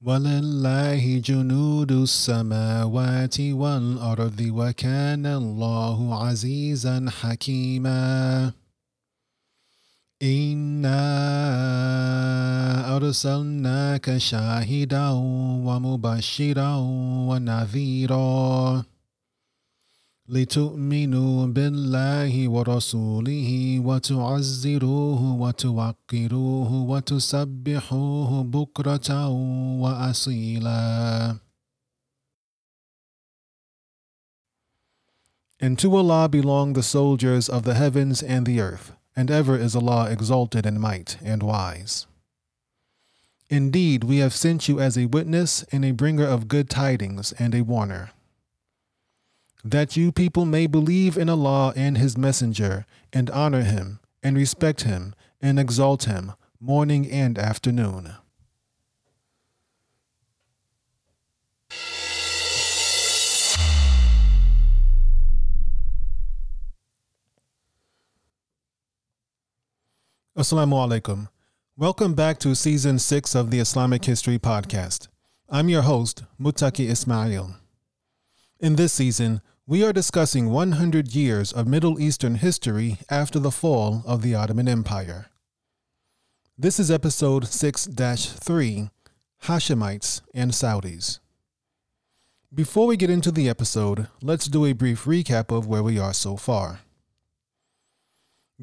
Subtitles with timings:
[0.00, 8.52] ولله جنود السماوات والأرض وكان الله عزيزا حكيما.
[10.22, 11.06] إنا
[12.96, 15.08] أرسلناك شاهدا
[15.66, 16.76] ومبشرا
[17.28, 18.82] ونذيرا.
[20.29, 29.27] لتؤمنوا بالله ورسوله وتعزروه وتوقروه وتسبحوه بكرة
[29.81, 31.39] وأصيلا
[35.59, 39.77] And to Allah belong the soldiers of the heavens and the earth, and ever is
[39.77, 42.05] Allah exalted in might and wise.
[43.49, 47.55] Indeed, we have sent you as a witness and a bringer of good tidings and
[47.55, 48.11] a warner
[49.64, 54.82] that you people may believe in Allah and His Messenger, and honor Him, and respect
[54.82, 58.14] Him, and exalt Him, morning and afternoon.
[70.36, 71.28] Assalamu alaikum.
[71.76, 75.08] Welcome back to season six of the Islamic History Podcast.
[75.48, 77.56] I'm your host, Mutaki Ismail.
[78.60, 84.02] In this season, we are discussing 100 years of Middle Eastern history after the fall
[84.04, 85.26] of the Ottoman Empire.
[86.58, 88.90] This is episode 6 3
[89.44, 91.20] Hashemites and Saudis.
[92.52, 96.12] Before we get into the episode, let's do a brief recap of where we are
[96.12, 96.80] so far.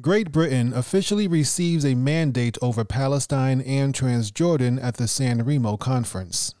[0.02, 6.54] Great Britain officially receives a mandate over Palestine and Transjordan at the San Remo Conference.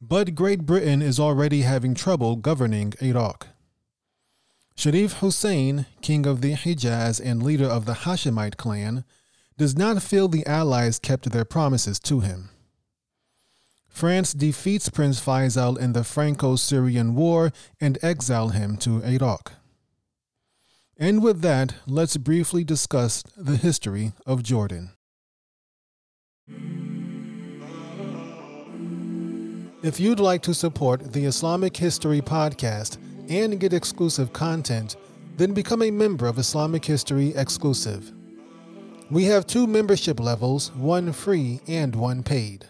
[0.00, 3.48] But Great Britain is already having trouble governing Iraq.
[4.74, 9.04] Sharif Hussein, king of the Hijaz and leader of the Hashemite clan,
[9.58, 12.48] does not feel the Allies kept their promises to him.
[13.90, 19.52] France defeats Prince Faisal in the Franco Syrian War and exile him to Iraq.
[20.96, 24.92] And with that, let's briefly discuss the history of Jordan.
[29.82, 32.98] If you'd like to support the Islamic History Podcast
[33.30, 34.96] and get exclusive content,
[35.38, 38.12] then become a member of Islamic History Exclusive.
[39.10, 42.66] We have two membership levels, one free and one paid.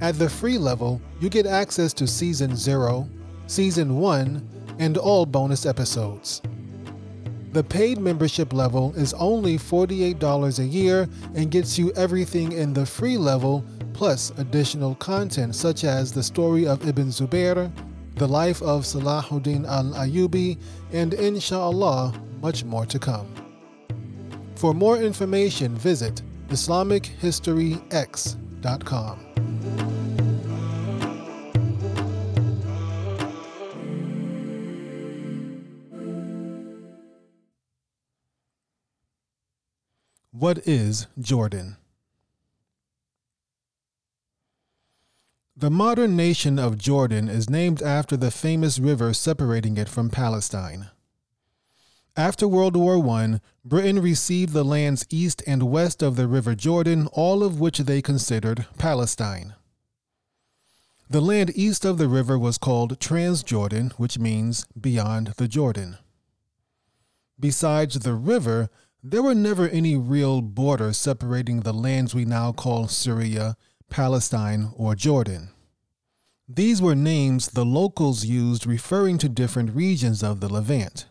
[0.00, 3.08] At the free level, you get access to Season 0,
[3.48, 6.40] Season 1, and all bonus episodes.
[7.52, 12.86] The paid membership level is only $48 a year and gets you everything in the
[12.86, 17.70] free level plus additional content such as the story of Ibn Zubair,
[18.16, 20.58] the life of Salahuddin al Ayyubi,
[20.92, 22.12] and inshallah,
[22.42, 23.26] much more to come.
[24.56, 29.26] For more information, visit IslamicHistoryX.com.
[40.32, 41.76] What is Jordan?
[45.60, 50.88] The modern nation of Jordan is named after the famous river separating it from Palestine.
[52.16, 57.08] After World War I, Britain received the lands east and west of the River Jordan,
[57.08, 59.52] all of which they considered Palestine.
[61.10, 65.98] The land east of the river was called Transjordan, which means beyond the Jordan.
[67.38, 68.70] Besides the river,
[69.02, 73.58] there were never any real borders separating the lands we now call Syria,
[73.90, 75.50] Palestine, or Jordan.
[76.48, 81.06] These were names the locals used referring to different regions of the Levant.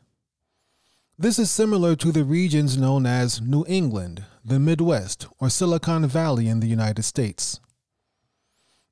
[1.18, 6.48] This is similar to the regions known as New England, the Midwest, or Silicon Valley
[6.48, 7.60] in the United States.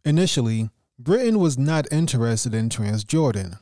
[0.05, 0.69] Initially,
[0.99, 3.59] Britain was not interested in Transjordan.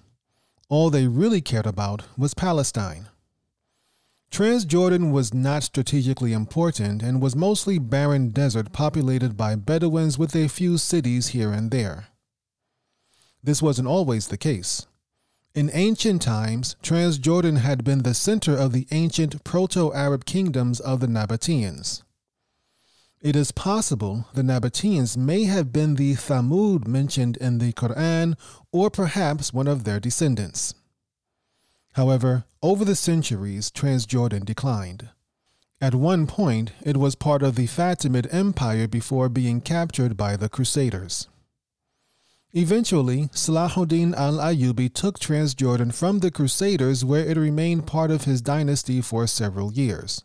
[0.69, 3.07] All they really cared about was Palestine.
[4.31, 10.49] Transjordan was not strategically important and was mostly barren desert populated by Bedouins with a
[10.49, 12.07] few cities here and there.
[13.43, 14.87] This wasn't always the case.
[15.53, 20.99] In ancient times, Transjordan had been the center of the ancient Proto Arab kingdoms of
[20.99, 22.03] the Nabateans.
[23.21, 28.35] It is possible the Nabateans may have been the Thamud mentioned in the Quran
[28.71, 30.75] or perhaps one of their descendants.
[31.95, 35.09] However, over the centuries, Transjordan declined.
[35.79, 40.49] At one point, it was part of the Fatimid Empire before being captured by the
[40.49, 41.29] Crusaders.
[42.51, 48.41] Eventually, Salahuddin al Ayyubi took Transjordan from the Crusaders, where it remained part of his
[48.41, 50.23] dynasty for several years.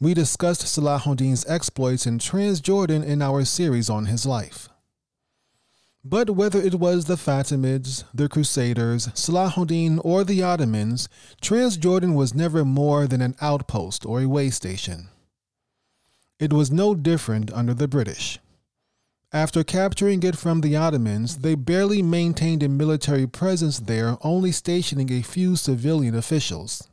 [0.00, 4.68] we discussed Salahuddin's exploits in Transjordan in our series on his life.
[6.04, 11.08] But whether it was the Fatimids, the Crusaders, Salahuddin, or the Ottomans,
[11.40, 15.08] Transjordan was never more than an outpost or a way station.
[16.40, 18.40] It was no different under the British.
[19.32, 25.10] After capturing it from the Ottomans, they barely maintained a military presence there, only stationing
[25.12, 26.88] a few civilian officials.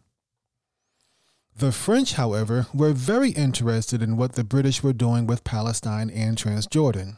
[1.57, 6.37] The French, however, were very interested in what the British were doing with Palestine and
[6.37, 7.17] Transjordan.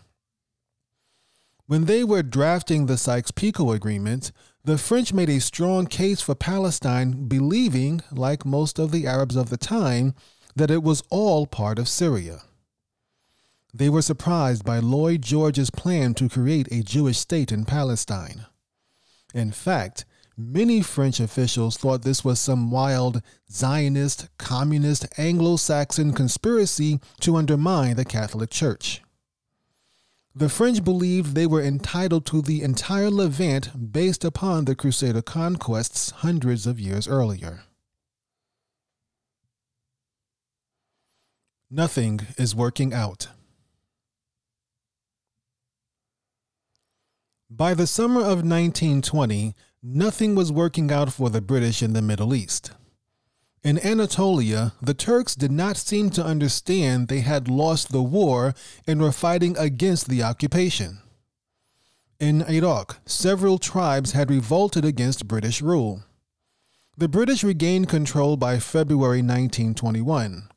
[1.72, 4.34] When they were drafting the Sykes Picot Agreement,
[4.66, 9.50] the French made a strong case for Palestine, believing, like most of the Arabs of
[9.50, 10.14] the time,
[10.54, 12.42] that it was all part of Syria.
[13.74, 18.48] They were surprised by Lloyd George's plan to create a Jewish state in Palestine.
[19.34, 20.04] In fact,
[20.36, 27.96] many French officials thought this was some wild Zionist, communist, Anglo Saxon conspiracy to undermine
[27.96, 29.02] the Catholic Church.
[30.34, 36.12] The French believed they were entitled to the entire Levant based upon the Crusader conquests
[36.12, 37.64] hundreds of years earlier.
[41.70, 43.28] Nothing is working out.
[47.50, 52.34] By the summer of 1920, nothing was working out for the British in the Middle
[52.34, 52.72] East.
[53.64, 58.56] In Anatolia, the Turks did not seem to understand they had lost the war
[58.88, 60.98] and were fighting against the occupation.
[62.20, 66.04] In Iraq, several tribes had revolted against British rule.
[66.98, 70.50] The British regained control by February 1921.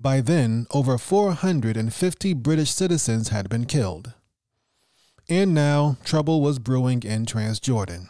[0.00, 4.14] By then, over 450 British citizens had been killed.
[5.28, 8.08] And now, trouble was brewing in Transjordan.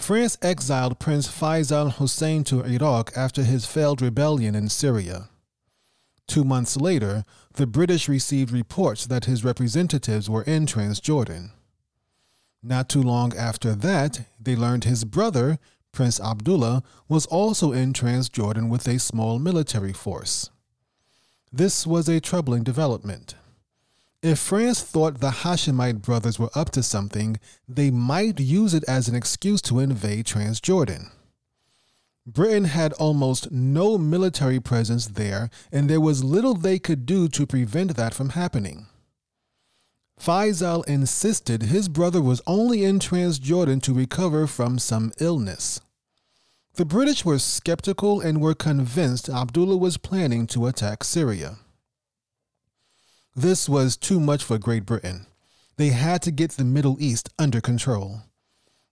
[0.00, 5.28] France exiled Prince Faisal Hussein to Iraq after his failed rebellion in Syria.
[6.26, 7.24] Two months later,
[7.54, 11.50] the British received reports that his representatives were in Transjordan.
[12.62, 15.58] Not too long after that, they learned his brother,
[15.92, 20.50] Prince Abdullah, was also in Transjordan with a small military force.
[21.52, 23.34] This was a troubling development.
[24.22, 29.08] If France thought the Hashemite brothers were up to something, they might use it as
[29.08, 31.10] an excuse to invade Transjordan.
[32.26, 37.46] Britain had almost no military presence there, and there was little they could do to
[37.46, 38.86] prevent that from happening.
[40.20, 45.80] Faisal insisted his brother was only in Transjordan to recover from some illness.
[46.74, 51.56] The British were skeptical and were convinced Abdullah was planning to attack Syria.
[53.36, 55.26] This was too much for Great Britain.
[55.76, 58.22] They had to get the Middle East under control.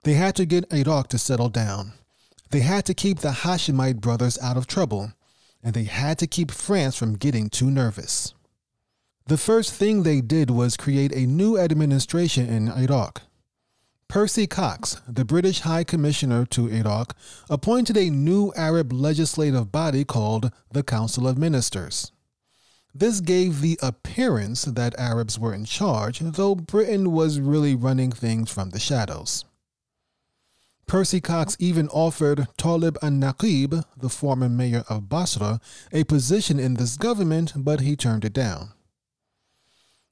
[0.03, 1.93] They had to get Iraq to settle down.
[2.51, 5.11] They had to keep the Hashemite brothers out of trouble.
[5.61, 8.33] And they had to keep France from getting too nervous.
[9.27, 13.23] The first thing they did was create a new administration in Iraq.
[14.07, 17.15] Percy Cox, the British High Commissioner to Iraq,
[17.49, 22.11] appointed a new Arab legislative body called the Council of Ministers.
[22.93, 28.51] This gave the appearance that Arabs were in charge, though Britain was really running things
[28.51, 29.45] from the shadows.
[30.87, 36.73] Percy Cox even offered Talib an Naqib, the former mayor of Basra, a position in
[36.73, 38.73] this government, but he turned it down.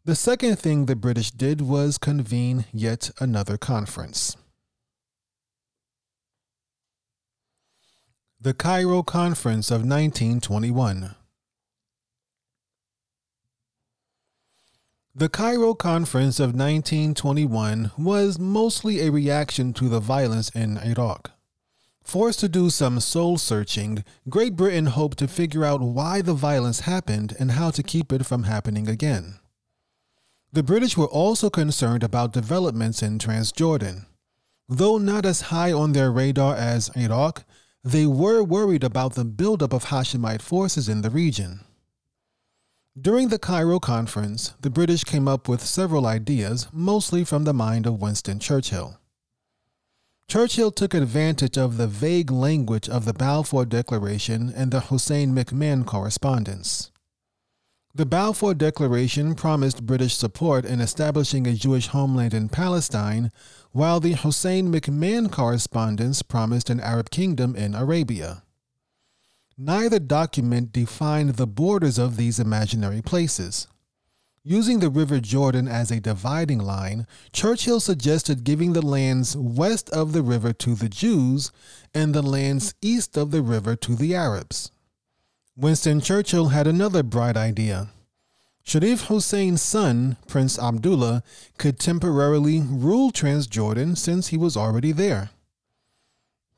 [0.06, 4.38] The second thing the British did was convene yet another conference.
[8.40, 11.16] The Cairo Conference of 1921.
[15.20, 21.32] The Cairo Conference of 1921 was mostly a reaction to the violence in Iraq.
[22.04, 26.82] Forced to do some soul searching, Great Britain hoped to figure out why the violence
[26.82, 29.40] happened and how to keep it from happening again.
[30.54, 34.06] The British were also concerned about developments in Transjordan.
[34.70, 37.44] Though not as high on their radar as Iraq,
[37.84, 41.62] they were worried about the buildup of Hashemite forces in the region.
[43.00, 47.86] During the Cairo conference, the British came up with several ideas, mostly from the mind
[47.86, 48.98] of Winston Churchill.
[50.28, 55.86] Churchill took advantage of the vague language of the Balfour Declaration and the Hussein McMahon
[55.86, 56.90] correspondence.
[57.94, 63.32] The Balfour Declaration promised British support in establishing a Jewish homeland in Palestine,
[63.74, 68.44] while the Hussein McMahon correspondence promised an Arab kingdom in Arabia.
[69.58, 73.68] Neither document defined the borders of these imaginary places.
[74.44, 80.14] Using the River Jordan as a dividing line, Churchill suggested giving the lands west of
[80.14, 81.52] the river to the Jews
[81.94, 84.72] and the lands east of the river to the Arabs.
[85.56, 87.90] Winston Churchill had another bright idea.
[88.64, 91.24] Sharif Hussein's son, Prince Abdullah,
[91.58, 95.32] could temporarily rule Transjordan since he was already there.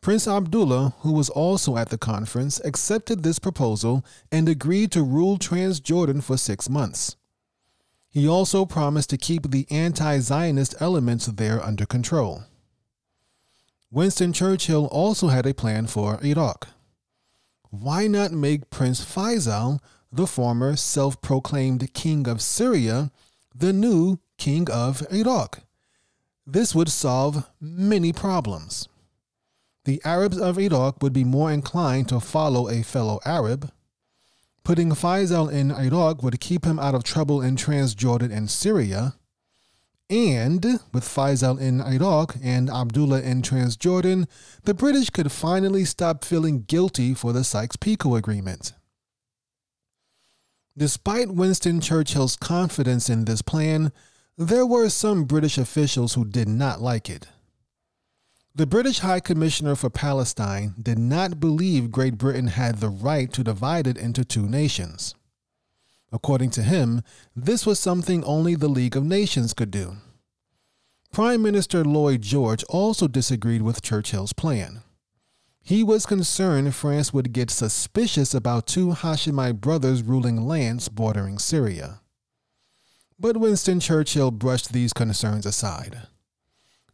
[0.02, 5.38] Prince Abdullah, who was also at the conference, accepted this proposal and agreed to rule
[5.38, 7.16] Transjordan for six months.
[8.10, 12.44] He also promised to keep the anti Zionist elements there under control.
[13.92, 16.70] Winston Churchill also had a plan for Iraq
[17.70, 19.80] why not make Prince Faisal,
[20.12, 23.12] the former self proclaimed king of Syria,
[23.54, 25.62] the new king of Iraq?
[26.48, 28.88] This would solve many problems.
[29.90, 33.72] The Arabs of Iraq would be more inclined to follow a fellow Arab.
[34.64, 39.16] Putting Faisal in Iraq would keep him out of trouble in Transjordan and Syria.
[40.08, 44.28] And with Faisal in Iraq and Abdullah in Transjordan,
[44.64, 48.74] the British could finally stop feeling guilty for the Sykes Picot Agreement.
[50.78, 53.92] Despite Winston Churchill's confidence in this plan,
[54.38, 57.26] there were some British officials who did not like it.
[58.60, 63.42] The British High Commissioner for Palestine did not believe Great Britain had the right to
[63.42, 65.16] divide it into two nations.
[66.12, 67.02] According to him,
[67.34, 69.96] this was something only the League of Nations could do.
[71.14, 74.82] Prime Minister Lloyd George also disagreed with Churchill's plan.
[75.62, 82.02] He was concerned France would get suspicious about two Hashemite brothers ruling lands bordering Syria.
[83.18, 86.10] But Winston Churchill brushed these concerns aside.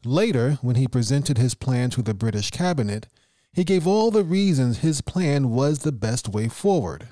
[0.05, 3.07] Later, when he presented his plan to the British cabinet,
[3.51, 7.07] he gave all the reasons his plan was the best way forward.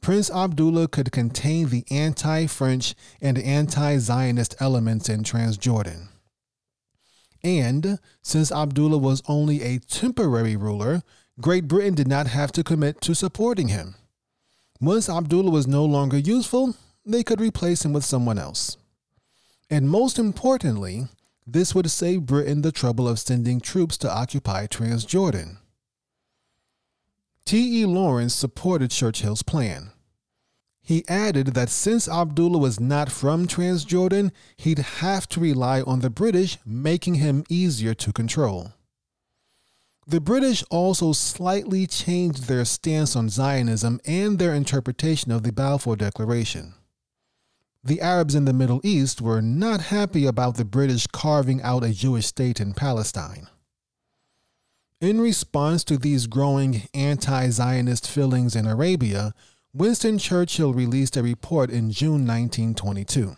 [0.00, 6.08] Prince Abdullah could contain the anti French and anti Zionist elements in Transjordan.
[7.42, 11.02] And since Abdullah was only a temporary ruler,
[11.40, 13.96] Great Britain did not have to commit to supporting him.
[14.80, 18.76] Once Abdullah was no longer useful, they could replace him with someone else.
[19.68, 21.08] And most importantly,
[21.46, 25.58] this would save Britain the trouble of sending troops to occupy Transjordan.
[27.44, 27.82] T.
[27.82, 27.84] E.
[27.84, 29.90] Lawrence supported Churchill's plan.
[30.80, 36.10] He added that since Abdullah was not from Transjordan, he'd have to rely on the
[36.10, 38.72] British, making him easier to control.
[40.06, 45.96] The British also slightly changed their stance on Zionism and their interpretation of the Balfour
[45.96, 46.74] Declaration.
[47.86, 51.92] The Arabs in the Middle East were not happy about the British carving out a
[51.92, 53.48] Jewish state in Palestine.
[55.02, 59.34] In response to these growing anti Zionist feelings in Arabia,
[59.74, 63.36] Winston Churchill released a report in June 1922.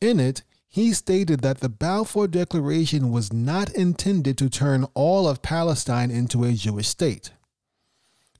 [0.00, 5.42] In it, he stated that the Balfour Declaration was not intended to turn all of
[5.42, 7.30] Palestine into a Jewish state.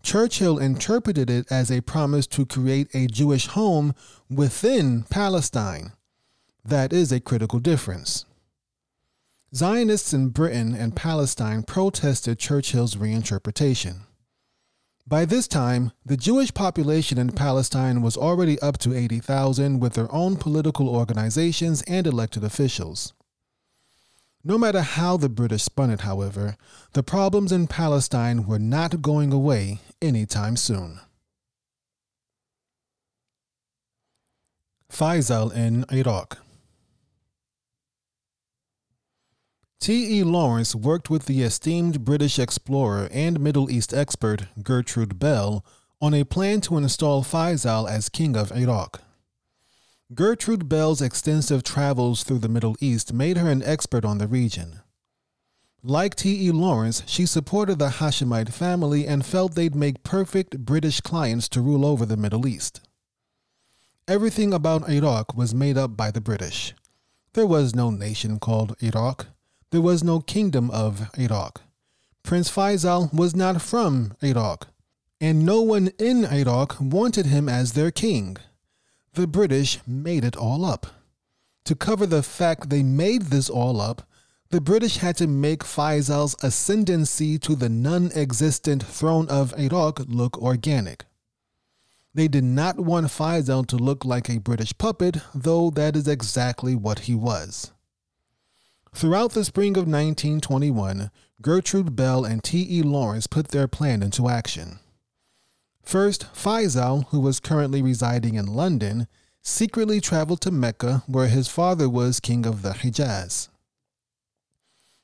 [0.02, 3.94] Churchill interpreted it as a promise to create a Jewish home
[4.28, 5.92] within Palestine.
[6.64, 8.25] That is a critical difference.
[9.54, 14.06] Zionists in Britain and Palestine protested Churchill's reinterpretation.
[15.06, 20.11] By this time, the Jewish population in Palestine was already up to 80,000 with their
[20.12, 23.12] own political organizations and elected officials.
[24.44, 26.56] No matter how the British spun it, however,
[26.94, 31.00] the problems in Palestine were not going away anytime soon.
[34.90, 36.38] Faisal in Iraq
[39.82, 40.18] T.
[40.18, 40.22] E.
[40.22, 45.64] Lawrence worked with the esteemed British explorer and Middle East expert Gertrude Bell
[46.00, 49.00] on a plan to install Faisal as king of Iraq.
[50.14, 54.81] Gertrude Bell's extensive travels through the Middle East made her an expert on the region.
[55.83, 56.47] Like T.
[56.47, 56.50] E.
[56.50, 61.85] Lawrence, she supported the Hashemite family and felt they'd make perfect British clients to rule
[61.85, 62.81] over the Middle East.
[64.07, 66.75] Everything about Iraq was made up by the British.
[67.35, 69.26] There was no nation called Iraq
[69.73, 71.62] there was no kingdom of Iraq.
[72.23, 74.69] Prince Faisal was not from Iraq,
[75.19, 78.37] and no one in Iraq wanted him as their king.
[79.14, 80.87] The British made it all up.
[81.66, 84.09] To cover the fact they made this all up,
[84.49, 90.40] the British had to make Faisal's ascendancy to the non existent throne of Iraq look
[90.40, 91.04] organic.
[92.14, 96.75] They did not want Faisal to look like a British puppet, though that is exactly
[96.75, 97.71] what he was.
[98.95, 101.11] Throughout the spring of 1921,
[101.42, 102.83] Gertrude Bell and T.E.
[102.83, 104.78] Lawrence put their plan into action.
[105.82, 109.08] First, Faisal, who was currently residing in London,
[109.42, 113.48] secretly traveled to Mecca, where his father was king of the Hijaz.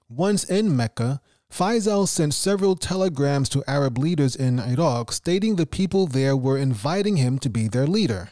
[0.09, 1.21] Once in Mecca,
[1.53, 7.17] Faisal sent several telegrams to Arab leaders in Iraq stating the people there were inviting
[7.17, 8.31] him to be their leader.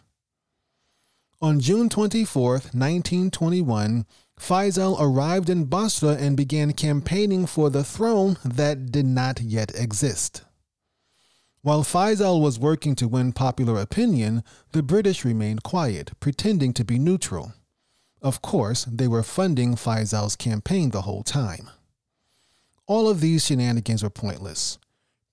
[1.43, 4.07] On June 24, 1921,
[4.41, 10.46] Faisal arrived in Basra and began campaigning for the throne that did not yet exist.
[11.67, 16.97] While Faisal was working to win popular opinion, the British remained quiet, pretending to be
[16.97, 17.55] neutral.
[18.23, 21.69] Of course, they were funding Faisal's campaign the whole time.
[22.87, 24.79] All of these shenanigans were pointless.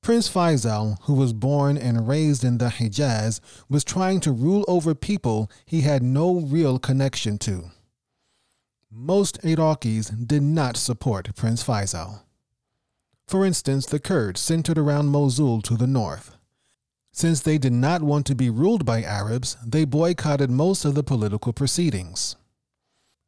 [0.02, 4.96] Prince Faisal, who was born and raised in the Hijaz, was trying to rule over
[4.96, 7.66] people he had no real connection to.
[8.90, 12.23] Most Iraqis did not support Prince Faisal.
[13.27, 16.38] For instance, the Kurds centered around Mosul to the north.
[17.12, 21.03] Since they did not want to be ruled by Arabs, they boycotted most of the
[21.03, 22.36] political proceedings.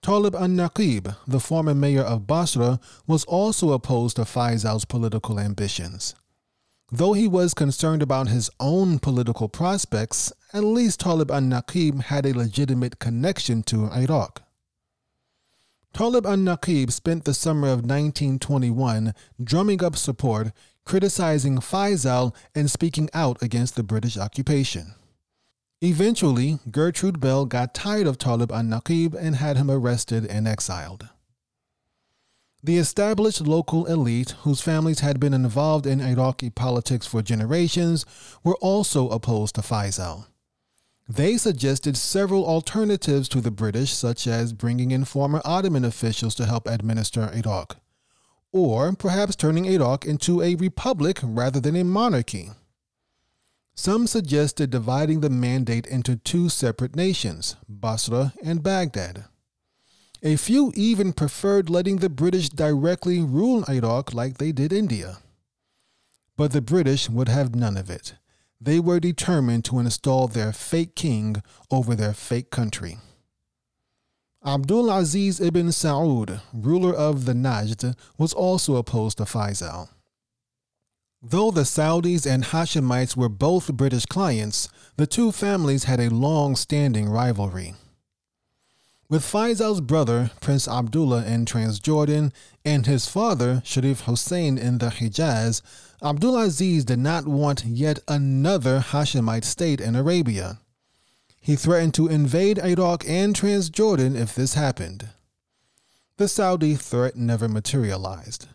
[0.01, 6.13] Talib an-Naqib, the former mayor of Basra, was also opposed to Faisal's political ambitions.
[6.91, 12.37] Though he was concerned about his own political prospects, at least Talib an-Naqib had a
[12.37, 14.43] legitimate connection to Iraq.
[15.95, 20.51] Talib an-Naqib spent the summer of 1921 drumming up support,
[20.83, 24.95] criticizing Faisal, and speaking out against the British occupation.
[25.79, 31.07] Eventually, Gertrude Bell got tired of Talib an-Naqib and had him arrested and exiled.
[32.61, 38.05] The established local elite, whose families had been involved in Iraqi politics for generations,
[38.43, 40.25] were also opposed to Faisal.
[41.07, 46.45] They suggested several alternatives to the British, such as bringing in former Ottoman officials to
[46.47, 47.77] help administer Iraq,
[48.51, 52.51] or perhaps turning Iraq into a republic rather than a monarchy.
[53.75, 59.25] Some suggested dividing the mandate into two separate nations, Basra and Baghdad.
[60.23, 65.17] A few even preferred letting the British directly rule Iraq like they did India.
[66.35, 68.15] But the British would have none of it.
[68.59, 72.97] They were determined to install their fake king over their fake country.
[74.45, 79.89] Abdul Aziz ibn Saud, ruler of the Najd, was also opposed to Faisal.
[81.21, 86.55] Though the Saudis and Hashemites were both British clients, the two families had a long
[86.55, 87.73] standing rivalry.
[89.07, 95.61] With Faisal's brother, Prince Abdullah in Transjordan, and his father, Sharif Hussein in the Hijaz,
[96.01, 100.59] Abdulaziz did not want yet another Hashemite state in Arabia.
[101.39, 105.09] He threatened to invade Iraq and Transjordan if this happened.
[106.17, 108.47] The Saudi threat never materialized.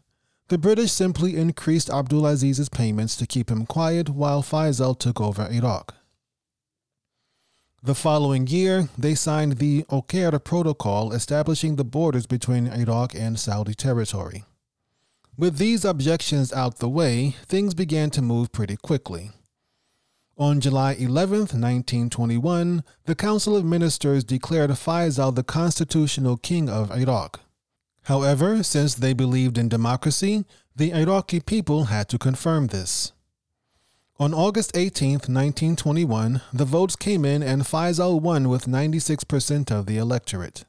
[0.49, 5.95] The British simply increased Abdulaziz's payments to keep him quiet while Faisal took over Iraq.
[7.83, 13.73] The following year, they signed the Uqair Protocol establishing the borders between Iraq and Saudi
[13.73, 14.45] territory.
[15.39, 19.31] With these objections out the way, things began to move pretty quickly.
[20.37, 27.41] On July 11, 1921, the Council of Ministers declared Faisal the constitutional king of Iraq.
[28.03, 30.45] However, since they believed in democracy,
[30.77, 33.13] the Iraqi people had to confirm this.
[34.21, 39.97] On August 18, 1921, the votes came in and Faisal won with 96% of the
[39.97, 40.67] electorate.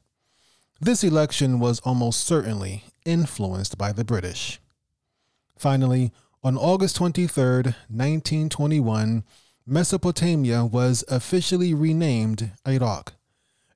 [0.80, 4.58] This election was almost certainly influenced by the British.
[5.58, 6.12] Finally,
[6.42, 7.44] on August 23,
[7.90, 9.22] 1921,
[9.66, 13.12] Mesopotamia was officially renamed Iraq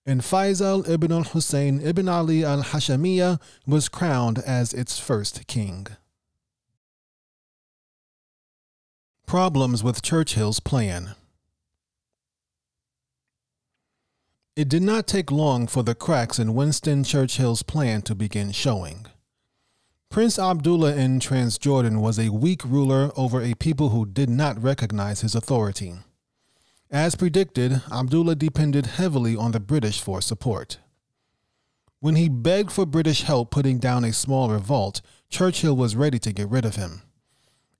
[0.06, 5.86] and Faisal ibn al-Hussein ibn Ali al-Hashamiya was crowned as its first king.
[9.26, 11.16] Problems with Churchill's plan.
[14.54, 19.06] It did not take long for the cracks in Winston Churchill's plan to begin showing.
[20.10, 25.22] Prince Abdullah in Transjordan was a weak ruler over a people who did not recognize
[25.22, 25.94] his authority.
[26.88, 30.78] As predicted, Abdullah depended heavily on the British for support.
[31.98, 36.32] When he begged for British help putting down a small revolt, Churchill was ready to
[36.32, 37.02] get rid of him.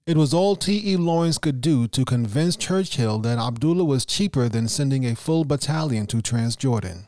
[0.07, 0.97] It was all T.E.
[0.97, 6.07] Lawrence could do to convince Churchill that Abdullah was cheaper than sending a full battalion
[6.07, 7.07] to Transjordan.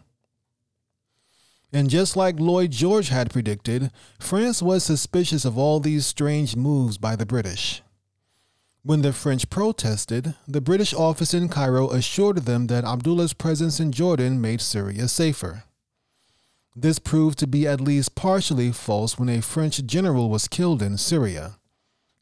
[1.73, 6.99] And just like Lloyd George had predicted, France was suspicious of all these strange moves
[6.99, 7.83] by the British.
[8.83, 13.93] When the French protested, the British office in Cairo assured them that Abdullah's presence in
[13.93, 15.65] Jordan made Syria safer.
[16.75, 20.97] This proved to be at least partially false when a French general was killed in
[20.97, 21.59] Syria.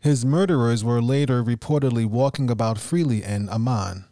[0.07, 4.05] His murderers were later reportedly walking about freely in Amman.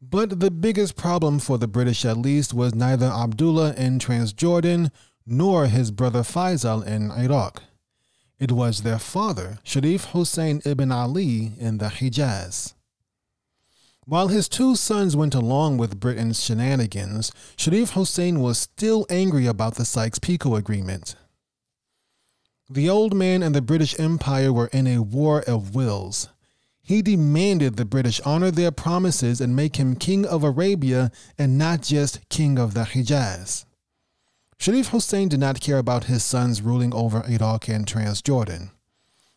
[0.00, 4.92] But the biggest problem for the British, at least, was neither Abdullah in Transjordan
[5.26, 7.64] nor his brother Faisal in Iraq.
[8.38, 12.74] it was their father, Sharif Hussein ibn Ali, in the Hijaz.
[14.04, 19.74] While his two sons went along with Britain's shenanigans, Sharif Hussein was still angry about
[19.74, 21.16] the Sykes-Picot Agreement.
[22.68, 26.28] The old man and the British Empire were in a war of wills.
[26.82, 31.82] He demanded the British honor their promises and make him king of Arabia and not
[31.82, 33.66] just king of the Hijaz.
[34.58, 38.70] Sharif Hussein did not care about his sons ruling over Iraq and Transjordan.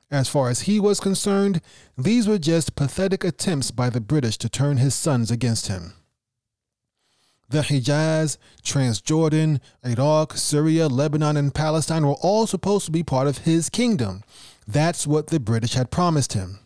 [0.09, 1.61] As far as he was concerned,
[1.95, 5.93] these were just pathetic attempts by the British to turn his sons against him.
[7.49, 13.39] The Hijaz, Transjordan, Iraq, Syria, Lebanon, and Palestine were all supposed to be part of
[13.39, 14.23] his kingdom.
[14.67, 16.59] That's what the British had promised him.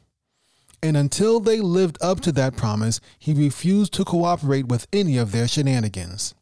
[0.82, 5.32] And until they lived up to that promise, he refused to cooperate with any of
[5.32, 6.36] their shenanigans.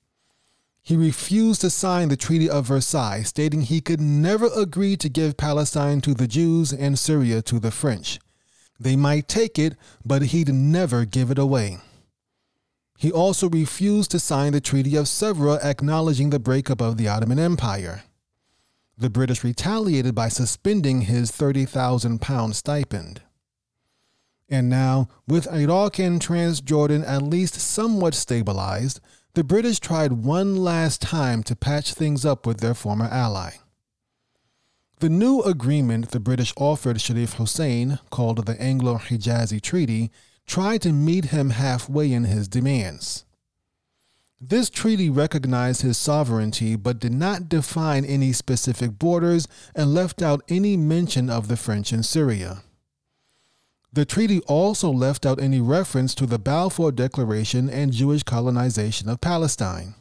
[0.81, 5.37] He refused to sign the Treaty of Versailles, stating he could never agree to give
[5.37, 8.19] Palestine to the Jews and Syria to the French.
[8.79, 11.77] They might take it, but he'd never give it away.
[13.01, 17.39] He also refused to sign the Treaty of Sevres, acknowledging the breakup of the Ottoman
[17.39, 18.03] Empire.
[18.95, 23.23] The British retaliated by suspending his 30,000 pound stipend.
[24.47, 28.99] And now, with Iraq and Transjordan at least somewhat stabilized,
[29.33, 33.53] the British tried one last time to patch things up with their former ally.
[34.99, 40.11] The new agreement the British offered Sharif Hussein, called the Anglo Hijazi Treaty,
[40.45, 43.25] tried to meet him halfway in his demands.
[44.39, 50.41] This treaty recognized his sovereignty but did not define any specific borders and left out
[50.49, 52.63] any mention of the French in Syria.
[53.93, 59.21] The treaty also left out any reference to the Balfour Declaration and Jewish colonization of
[59.21, 59.95] Palestine.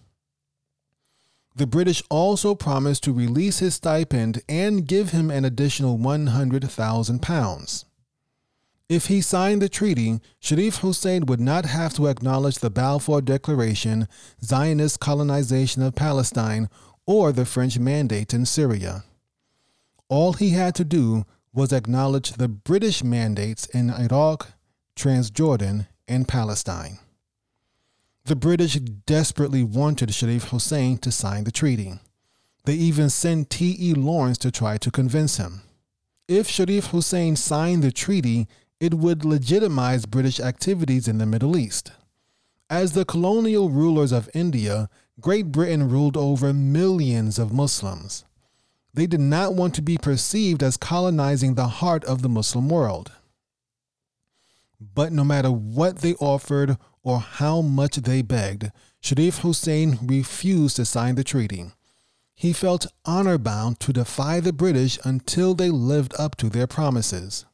[1.57, 7.85] The British also promised to release his stipend and give him an additional 100,000 pounds.
[8.91, 14.09] If he signed the treaty, Sharif Hussein would not have to acknowledge the Balfour Declaration,
[14.43, 16.69] Zionist colonization of Palestine,
[17.07, 19.05] or the French mandate in Syria.
[20.09, 24.55] All he had to do was acknowledge the British mandates in Iraq,
[24.97, 26.99] Transjordan, and Palestine.
[28.25, 31.93] The British desperately wanted Sharif Hussein to sign the treaty.
[32.65, 33.95] They even sent T.E.
[33.95, 35.63] Lawrence to try to convince him.
[36.27, 38.49] If Sharif Hussein signed the treaty,
[38.81, 41.93] it would legitimize British activities in the Middle East.
[42.71, 44.89] As the colonial rulers of India,
[45.21, 48.25] Great Britain ruled over millions of Muslims.
[48.95, 53.13] They did not want to be perceived as colonizing the heart of the Muslim world.
[54.81, 60.87] But no matter what they offered or how much they begged, Sharif Hussein refused to
[60.87, 61.67] sign the treaty.
[62.35, 67.45] He felt honor bound to defy the British until they lived up to their promises.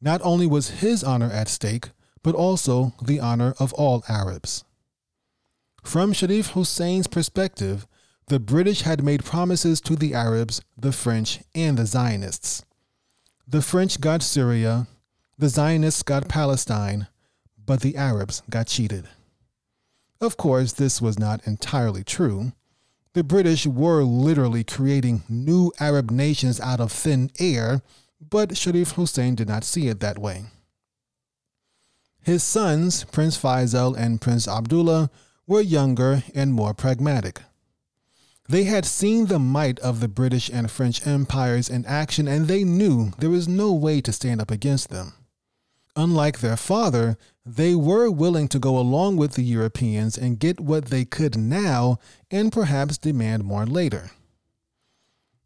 [0.00, 1.90] Not only was his honor at stake,
[2.22, 4.64] but also the honor of all Arabs.
[5.82, 7.86] From Sharif Hussein's perspective,
[8.28, 12.64] the British had made promises to the Arabs, the French, and the Zionists.
[13.48, 14.86] The French got Syria,
[15.38, 17.08] the Zionists got Palestine,
[17.66, 19.08] but the Arabs got cheated.
[20.20, 22.52] Of course, this was not entirely true.
[23.14, 27.82] The British were literally creating new Arab nations out of thin air,
[28.20, 30.44] but Sharif Hussein did not see it that way.
[32.22, 35.10] His sons, Prince Faisal and Prince Abdullah,
[35.46, 37.40] were younger and more pragmatic.
[38.48, 42.64] They had seen the might of the British and French empires in action and they
[42.64, 45.14] knew there was no way to stand up against them.
[45.96, 50.86] Unlike their father, they were willing to go along with the Europeans and get what
[50.86, 51.98] they could now
[52.30, 54.10] and perhaps demand more later.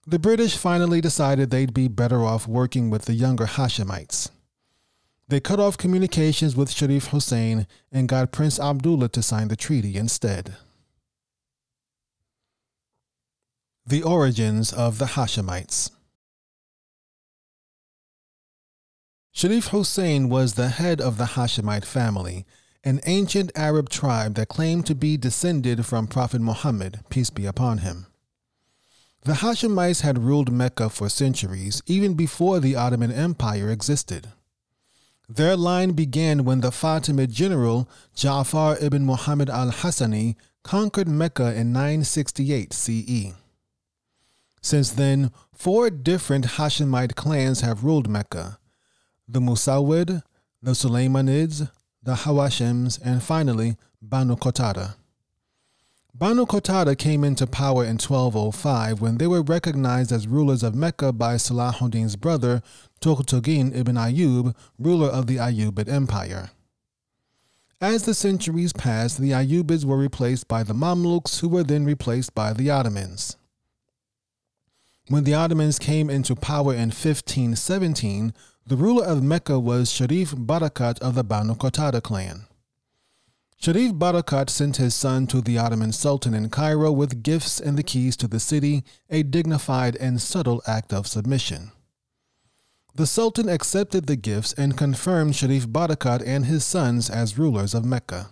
[0.07, 4.31] The British finally decided they'd be better off working with the younger Hashemites.
[5.29, 9.97] They cut off communications with Sharif Hussein and got Prince Abdullah to sign the treaty
[9.97, 10.57] instead.
[13.87, 15.91] The origins of the Hashemites.
[19.33, 22.45] Sharif Hussein was the head of the Hashemite family,
[22.85, 27.79] an ancient Arab tribe that claimed to be descended from Prophet Muhammad, peace be upon
[27.79, 28.07] him.
[29.25, 34.29] The Hashemites had ruled Mecca for centuries, even before the Ottoman Empire existed.
[35.31, 41.73] Their line began when the Fatimid general Ja'far ibn Muhammad al Hassani conquered Mecca in
[41.73, 43.33] 968 CE.
[44.61, 48.59] Since then, four different Hashemite clans have ruled Mecca
[49.27, 50.23] the Musawid,
[50.63, 51.71] the Sulaymanids,
[52.03, 54.97] the Hawashims, and finally Banu Qatada.
[56.17, 61.13] Banu Qatada came into power in 1205 when they were recognized as rulers of Mecca
[61.13, 62.63] by Salahuddin's brother,
[63.01, 66.51] Tughtugin ibn Ayyub, ruler of the Ayyubid Empire.
[67.81, 72.33] As the centuries passed, the Ayyubids were replaced by the Mamluks, who were then replaced
[72.33, 73.37] by the Ottomans.
[75.09, 78.33] When the Ottomans came into power in 1517,
[78.65, 82.47] the ruler of Mecca was Sharif Barakat of the Banu Qatada clan.
[83.57, 87.83] Sharif Barakat sent his son to the Ottoman Sultan in Cairo with gifts and the
[87.83, 91.73] keys to the city, a dignified and subtle act of submission.
[92.95, 97.85] The Sultan accepted the gifts and confirmed Sharif Barakat and his sons as rulers of
[97.85, 98.29] Mecca.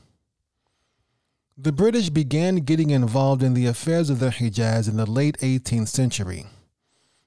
[1.56, 5.88] The British began getting involved in the affairs of the Hijaz in the late 18th
[5.88, 6.46] century.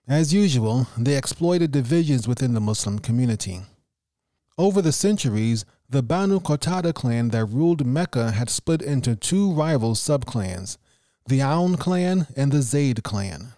[0.07, 3.61] As usual, they exploited divisions within the Muslim community.
[4.57, 9.93] Over the centuries, the Banu Qatada clan that ruled Mecca had split into two rival
[9.93, 10.77] subclans,
[11.27, 13.53] the Aun clan and the Zayd clan.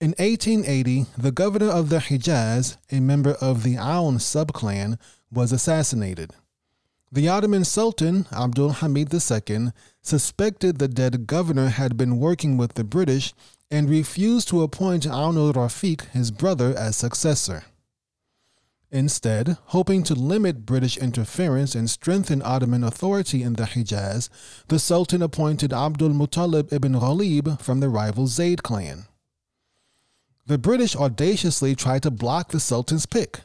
[0.00, 4.98] In 1880, the governor of the Hijaz, a member of the Aun subclan,
[5.30, 6.32] was assassinated.
[7.12, 12.84] The Ottoman Sultan, Abdul Hamid II, suspected the dead governor had been working with the
[12.84, 13.34] British
[13.70, 17.64] and refused to appoint Aun al Rafiq, his brother, as successor.
[18.92, 24.28] Instead, hoping to limit British interference and strengthen Ottoman authority in the Hijaz,
[24.66, 29.06] the Sultan appointed Abdul Muttalib ibn Ghalib from the rival Zayd clan.
[30.46, 33.40] The British audaciously tried to block the Sultan's pick.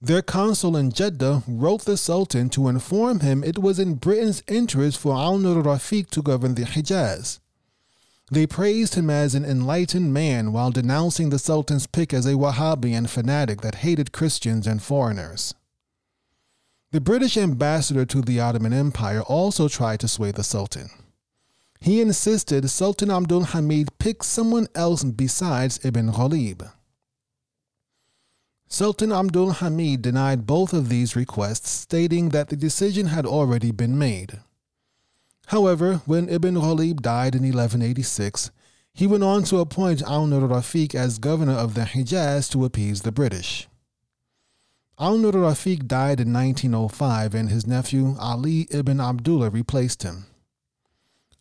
[0.00, 4.98] Their consul in Jeddah wrote the Sultan to inform him it was in Britain's interest
[4.98, 7.40] for Aun al Rafiq to govern the Hijaz.
[8.30, 12.92] They praised him as an enlightened man while denouncing the Sultan's pick as a Wahhabi
[12.92, 15.54] and fanatic that hated Christians and foreigners.
[16.92, 20.90] The British ambassador to the Ottoman Empire also tried to sway the Sultan.
[21.80, 26.70] He insisted Sultan Abdul Hamid pick someone else besides Ibn Ghalib.
[28.68, 33.98] Sultan Abdul Hamid denied both of these requests, stating that the decision had already been
[33.98, 34.38] made.
[35.50, 38.52] However, when Ibn Ghalib died in 1186,
[38.94, 43.10] he went on to appoint Aun Rafiq as governor of the Hijaz to appease the
[43.10, 43.68] British.
[44.96, 50.26] Aun Rafiq died in 1905 and his nephew Ali ibn Abdullah replaced him.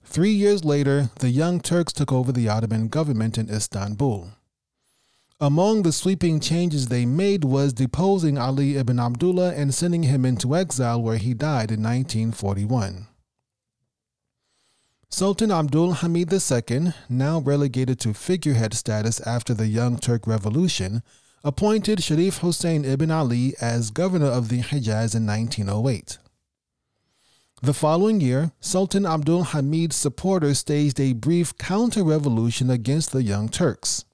[0.03, 4.29] Three years later, the Young Turks took over the Ottoman government in Istanbul.
[5.39, 10.55] Among the sweeping changes they made was deposing Ali ibn Abdullah and sending him into
[10.55, 13.05] exile where he died in 1941.
[15.11, 21.01] Sultan Abdul Hamid II, now relegated to figurehead status after the Young Turk Revolution,
[21.43, 26.19] appointed Sharif Hussein ibn Ali as governor of the Hijaz in 1908.
[27.63, 33.49] The following year, Sultan Abdul Hamid's supporters staged a brief counter revolution against the Young
[33.49, 34.05] Turks.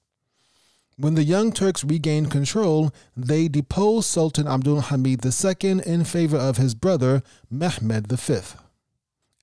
[0.96, 6.56] When the Young Turks regained control, they deposed Sultan Abdul Hamid II in favor of
[6.56, 8.40] his brother Mehmed V.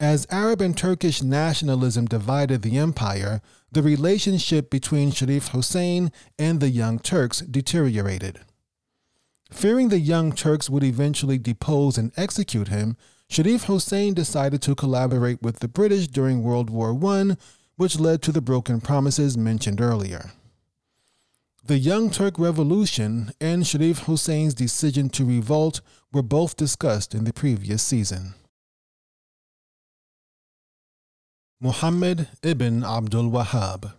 [0.03, 6.69] As Arab and Turkish nationalism divided the empire, the relationship between Sharif Hussein and the
[6.69, 8.41] Young Turks deteriorated.
[9.49, 12.97] Fearing the Young Turks would eventually depose and execute him,
[13.29, 17.37] Sharif Hussein decided to collaborate with the British during World War I,
[17.77, 20.33] which led to the broken promises mentioned earlier.
[21.63, 25.79] The Young Turk Revolution and Sharif Hussein's decision to revolt
[26.11, 28.33] were both discussed in the previous season.
[31.63, 33.93] Muhammad ibn Abdul Wahhab.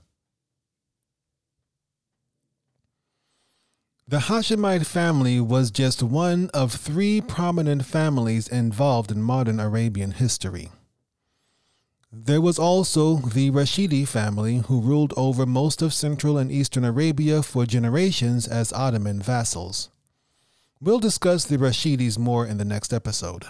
[4.06, 10.72] The Hashemite family was just one of three prominent families involved in modern Arabian history.
[12.12, 17.42] There was also the Rashidi family, who ruled over most of Central and Eastern Arabia
[17.42, 19.88] for generations as Ottoman vassals.
[20.82, 23.46] We'll discuss the Rashidis more in the next episode.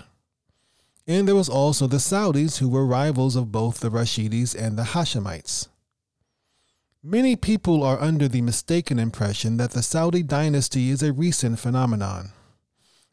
[1.07, 4.85] And there was also the Saudis, who were rivals of both the Rashidis and the
[4.85, 5.69] Hashemites.
[7.03, 12.31] Many people are under the mistaken impression that the Saudi dynasty is a recent phenomenon.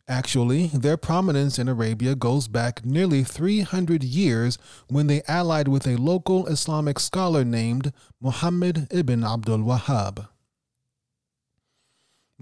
[0.08, 5.98] Actually, their prominence in Arabia goes back nearly 300 years when they allied with a
[5.98, 10.28] local Islamic scholar named Muhammad ibn Abdul Wahhab.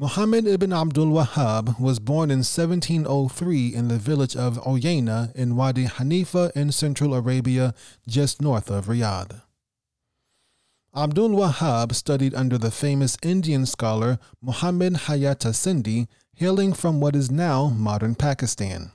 [0.02, 5.88] Muhammad ibn Abdul Wahhab was born in 1703 in the village of Uyayna in Wadi
[5.88, 7.74] Hanifa in central Arabia,
[8.08, 9.42] just north of Riyadh.
[10.96, 17.30] Abdul Wahhab studied under the famous Indian scholar Muhammad Hayat Sindhi, hailing from what is
[17.30, 18.94] now modern Pakistan.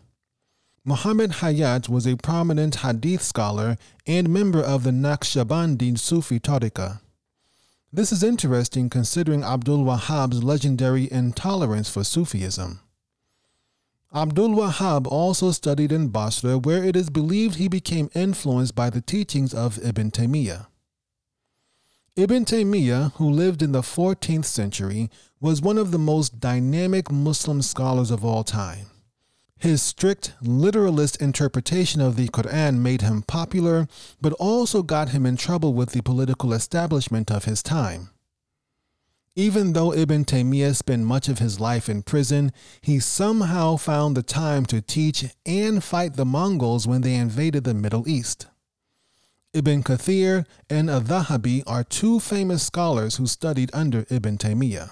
[0.87, 7.01] Muhammad Hayat was a prominent hadith scholar and member of the Naqshbandi Sufi tariqah.
[7.95, 12.81] This is interesting considering Abdul Wahhab's legendary intolerance for Sufism.
[14.13, 19.01] Abdul Wahhab also studied in Basra, where it is believed he became influenced by the
[19.01, 20.67] teachings of Ibn Taymiyyah.
[22.17, 25.09] Ibn Taymiyyah, who lived in the 14th century,
[25.41, 28.87] was one of the most dynamic Muslim scholars of all time.
[29.59, 33.89] His strict literalist interpretation of the Quran made him popular,
[34.21, 38.11] but also got him in trouble with the political establishment of his time.
[39.37, 44.23] Even though Ibn Taymiyyah spent much of his life in prison, he somehow found the
[44.23, 48.47] time to teach and fight the Mongols when they invaded the Middle East.
[49.53, 54.91] Ibn Kathir and Al-Dhahabi are two famous scholars who studied under Ibn Taymiyyah.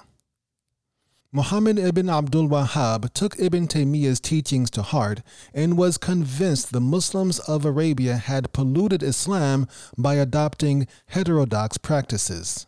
[1.35, 5.23] Muhammad ibn Abdul Wahhab took Ibn Taymiyyah's teachings to heart
[5.55, 9.67] and was convinced the Muslims of Arabia had polluted Islam
[9.97, 12.67] by adopting heterodox practices.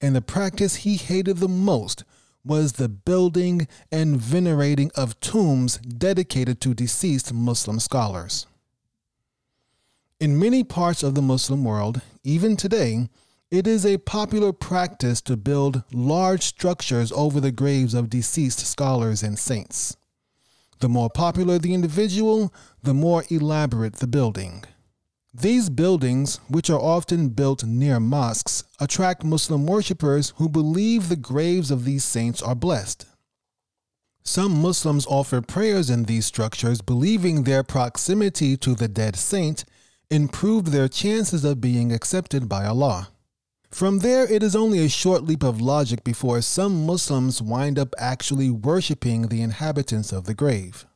[0.00, 2.04] And the practice he hated the most
[2.44, 8.46] was the building and venerating of tombs dedicated to deceased Muslim scholars.
[10.20, 13.08] In many parts of the Muslim world, even today,
[13.50, 19.22] it is a popular practice to build large structures over the graves of deceased scholars
[19.22, 19.96] and saints.
[20.80, 24.64] The more popular the individual, the more elaborate the building.
[25.32, 31.70] These buildings, which are often built near mosques, attract Muslim worshippers who believe the graves
[31.70, 33.06] of these saints are blessed.
[34.24, 39.64] Some Muslims offer prayers in these structures, believing their proximity to the dead saint
[40.10, 43.08] improved their chances of being accepted by Allah.
[43.70, 47.94] From there, it is only a short leap of logic before some Muslims wind up
[47.98, 50.86] actually worshipping the inhabitants of the grave.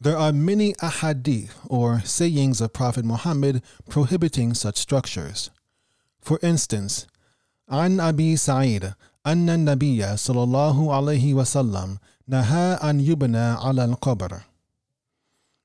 [0.00, 5.50] There are many ahadith, or sayings of Prophet Muhammad, prohibiting such structures.
[6.20, 7.06] For instance,
[7.68, 14.42] An Abi Sa'id, Anna Nabiya sallallahu Alaihi wasallam naha an yubna ala al-qabr.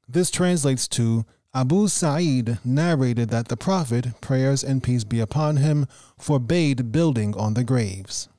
[0.07, 1.25] This translates to
[1.57, 7.55] Abu Sa'id narrated that the Prophet, prayers and peace be upon him, forbade building on
[7.55, 8.29] the graves.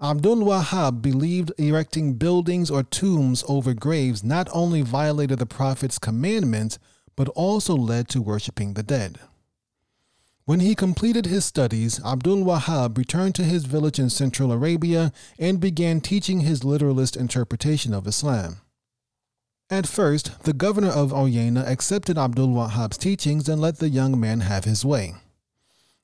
[0.00, 6.78] Abdul Wahhab believed erecting buildings or tombs over graves not only violated the Prophet's commandments,
[7.16, 9.18] but also led to worshipping the dead.
[10.44, 15.58] When he completed his studies, Abdul Wahhab returned to his village in Central Arabia and
[15.58, 18.58] began teaching his literalist interpretation of Islam.
[19.70, 24.40] At first, the governor of Uyayna accepted Abdul Wahhab's teachings and let the young man
[24.40, 25.14] have his way.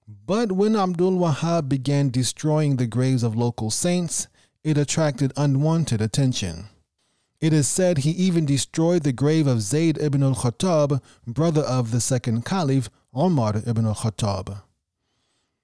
[0.06, 4.28] But when Abdul Wahhab began destroying the graves of local saints,
[4.62, 6.66] it attracted unwanted attention.
[7.40, 11.90] It is said he even destroyed the grave of Zayd ibn al Khattab, brother of
[11.90, 14.62] the second caliph, Omar ibn al Khattab.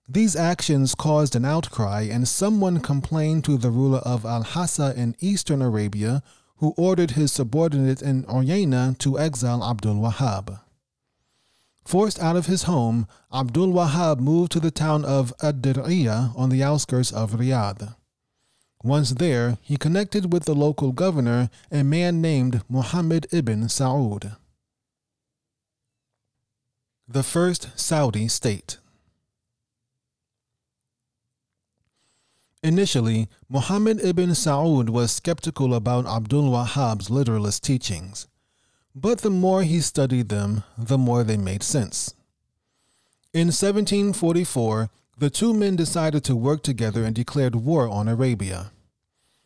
[0.09, 5.15] These actions caused an outcry, and someone complained to the ruler of Al Hassa in
[5.21, 6.23] eastern Arabia,
[6.61, 10.61] who ordered his subordinate in Uyayna to exile Abdul Wahhab.
[11.87, 16.63] Forced out of his home, Abdul Wahhab moved to the town of Ad-Dir'iyah on the
[16.63, 17.97] outskirts of Riyadh.
[18.85, 24.37] Once there, he connected with the local governor, a man named Muhammad ibn Saud.
[27.09, 28.77] The First Saudi State
[32.63, 38.29] Initially, Muhammad ibn Saud was skeptical about Abdul Wahhab's literalist teachings,
[38.95, 42.15] but the more he studied them, the more they made sense.
[43.33, 48.73] In 1744, the two men decided to work together and declared war on Arabia.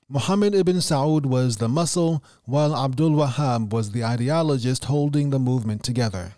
[0.09, 5.85] Muhammad ibn Saud was the muscle, while Abdul Wahhab was the ideologist holding the movement
[5.85, 6.35] together.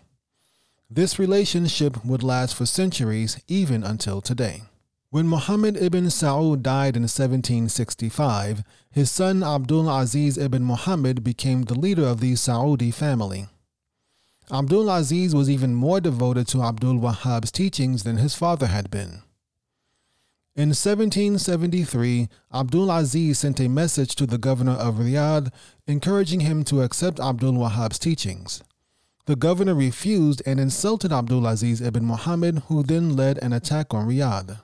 [0.91, 4.61] This relationship would last for centuries, even until today.
[5.09, 11.79] When Muhammad ibn Saud died in 1765, his son Abdul Aziz ibn Muhammad became the
[11.79, 13.47] leader of the Saudi family.
[14.51, 19.21] Abdul Aziz was even more devoted to Abdul Wahhab's teachings than his father had been.
[20.57, 25.53] In 1773, Abdul Aziz sent a message to the governor of Riyadh
[25.85, 28.61] encouraging him to accept Abdul Wahhab's teachings.
[29.25, 34.05] The governor refused and insulted Abdul Aziz ibn Muhammad, who then led an attack on
[34.05, 34.59] Riyadh.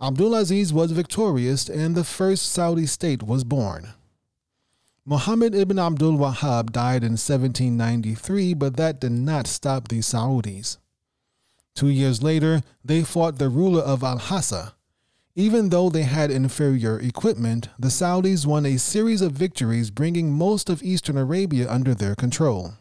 [0.00, 3.94] Abdulaziz was victorious and the first Saudi state was born.
[5.06, 10.78] Muhammad ibn Abdul Wahhab died in 1793, but that did not stop the Saudis.
[11.74, 14.72] Two years later, they fought the ruler of Al Hassa.
[15.36, 20.70] Even though they had inferior equipment, the Saudis won a series of victories, bringing most
[20.70, 22.74] of eastern Arabia under their control.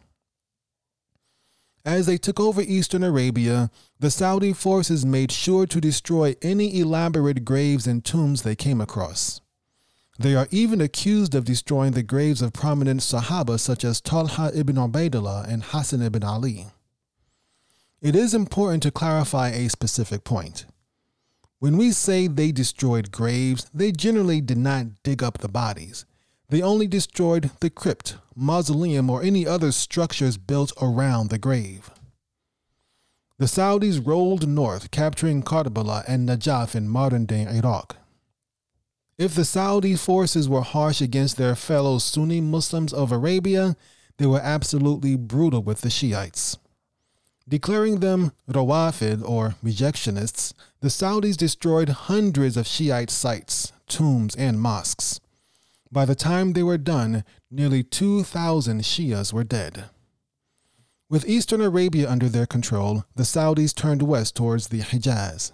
[1.86, 3.70] As they took over eastern Arabia,
[4.00, 9.42] the Saudi forces made sure to destroy any elaborate graves and tombs they came across.
[10.18, 14.78] They are even accused of destroying the graves of prominent Sahaba such as Talha ibn
[14.78, 16.68] Ubaidullah and Hassan ibn Ali.
[18.02, 20.66] It is important to clarify a specific point.
[21.60, 26.06] When we say they destroyed graves, they generally did not dig up the bodies.
[26.50, 31.90] They only destroyed the crypt, mausoleum, or any other structures built around the grave.
[33.40, 37.98] The Saudis rolled north, capturing Karbala and Najaf in modern day Iraq.
[39.18, 43.76] If the Saudi forces were harsh against their fellow Sunni Muslims of Arabia,
[44.18, 46.58] they were absolutely brutal with the Shiites.
[47.48, 55.20] Declaring them Rawafid or rejectionists, the Saudis destroyed hundreds of Shiite sites, tombs, and mosques.
[55.94, 59.92] By the time they were done, nearly 2,000 Shias were dead.
[61.08, 65.52] With eastern Arabia under their control, the Saudis turned west towards the Hijaz.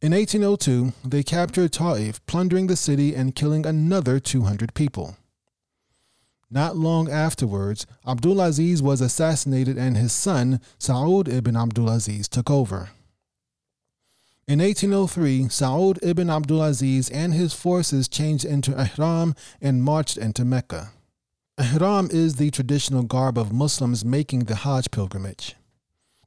[0.00, 5.18] In 1802, they captured Ta'if, plundering the city and killing another 200 people.
[6.50, 12.88] Not long afterwards, Abdulaziz was assassinated and his son, Saud ibn Abdulaziz, took over.
[14.46, 20.90] In 1803, Saud ibn Abdulaziz and his forces changed into ihram and marched into Mecca.
[21.58, 25.56] Ihram is the traditional garb of Muslims making the Hajj pilgrimage.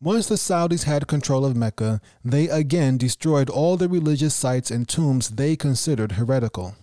[0.01, 4.87] Once the Saudis had control of Mecca, they again destroyed all the religious sites and
[4.87, 6.73] tombs they considered heretical.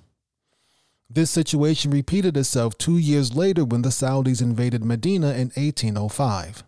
[1.11, 6.63] This situation repeated itself two years later when the Saudis invaded Medina in 1805.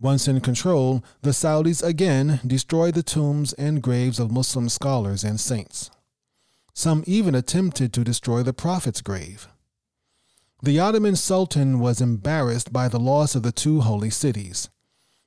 [0.00, 5.40] Once in control, the Saudis again destroyed the tombs and graves of Muslim scholars and
[5.40, 5.90] saints.
[6.72, 9.48] Some even attempted to destroy the Prophet's grave.
[10.62, 14.68] The Ottoman Sultan was embarrassed by the loss of the two holy cities.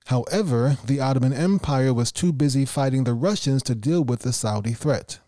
[0.05, 4.73] However, the Ottoman Empire was too busy fighting the Russians to deal with the Saudi
[4.73, 5.19] threat.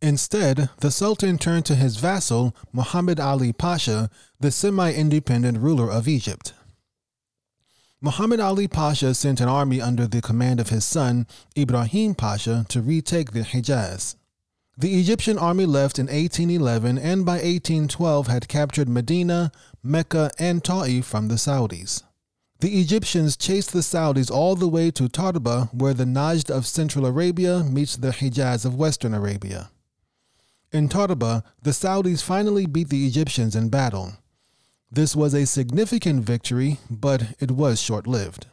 [0.00, 6.06] Instead, the Sultan turned to his vassal, Muhammad Ali Pasha, the semi independent ruler of
[6.06, 6.52] Egypt.
[8.00, 11.26] Muhammad Ali Pasha sent an army under the command of his son,
[11.56, 14.14] Ibrahim Pasha, to retake the Hijaz.
[14.76, 19.50] The Egyptian army left in 1811 and by 1812 had captured Medina,
[19.82, 22.04] Mecca, and Ta'if from the Saudis.
[22.60, 27.04] The Egyptians chased the Saudis all the way to Tarba, where the Najd of Central
[27.04, 29.70] Arabia meets the Hijaz of Western Arabia.
[30.70, 34.12] In Tarba, the Saudis finally beat the Egyptians in battle.
[34.90, 38.46] This was a significant victory, but it was short lived.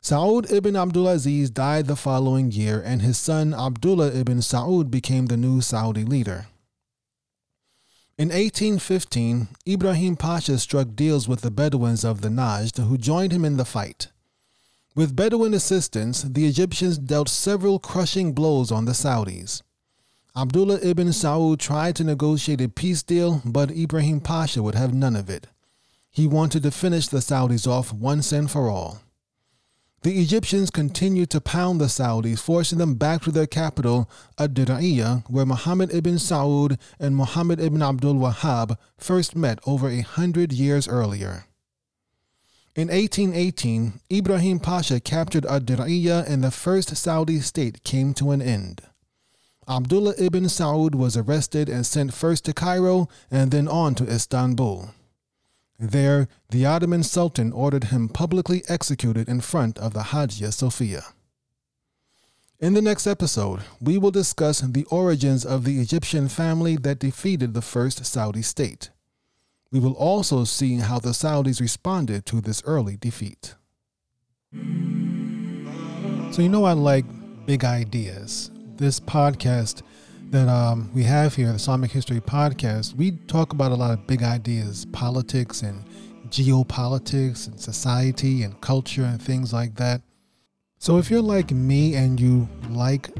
[0.00, 5.36] Saud ibn Abdulaziz died the following year, and his son Abdullah ibn Saud became the
[5.36, 6.46] new Saudi leader.
[8.16, 13.44] In 1815, Ibrahim Pasha struck deals with the Bedouins of the Najd, who joined him
[13.44, 14.08] in the fight.
[14.94, 19.62] With Bedouin assistance, the Egyptians dealt several crushing blows on the Saudis.
[20.38, 25.16] Abdullah ibn Saud tried to negotiate a peace deal, but Ibrahim Pasha would have none
[25.16, 25.48] of it.
[26.12, 29.00] He wanted to finish the Saudis off once and for all.
[30.02, 34.08] The Egyptians continued to pound the Saudis, forcing them back to their capital,
[34.38, 40.52] Ad-Dir'iyah, where Muhammad ibn Saud and Muhammad ibn Abdul Wahhab first met over a hundred
[40.52, 41.46] years earlier.
[42.76, 48.82] In 1818, Ibrahim Pasha captured Ad-Dir'iyah and the first Saudi state came to an end.
[49.68, 54.90] Abdullah ibn Saud was arrested and sent first to Cairo and then on to Istanbul.
[55.78, 61.04] There, the Ottoman Sultan ordered him publicly executed in front of the Hagia Sophia.
[62.58, 67.52] In the next episode, we will discuss the origins of the Egyptian family that defeated
[67.52, 68.90] the first Saudi state.
[69.70, 73.54] We will also see how the Saudis responded to this early defeat.
[76.32, 77.04] So, you know, I like
[77.46, 78.50] big ideas.
[78.78, 79.82] This podcast
[80.30, 84.06] that um, we have here, the Islamic History Podcast, we talk about a lot of
[84.06, 85.84] big ideas, politics and
[86.28, 90.00] geopolitics and society and culture and things like that.
[90.78, 93.10] So if you're like me and you like